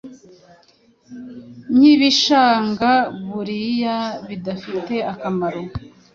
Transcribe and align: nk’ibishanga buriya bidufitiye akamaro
nk’ibishanga 1.73 2.91
buriya 3.29 3.97
bidufitiye 4.27 5.01
akamaro 5.13 5.61